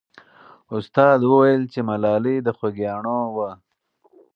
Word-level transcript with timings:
استاد 0.77 1.19
وویل 1.25 1.63
چې 1.73 1.79
ملالۍ 1.89 2.37
د 2.43 2.47
خوګیاڼیو 2.57 3.29
وه. 3.35 3.49